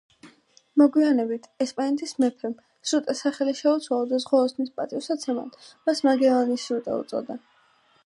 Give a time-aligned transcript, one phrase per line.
[0.81, 2.57] მოგვიანებით, ესპანეთის მეფემ,
[2.93, 7.43] სრუტეს სახელი შეუცვალა და ზღვაოსნის პატივსაცემად მას მაგელანის სრუტე უწოდა.